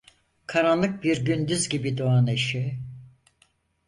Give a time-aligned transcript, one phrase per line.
[0.47, 2.79] Karanlık bir gündüz gibi doğan eşi: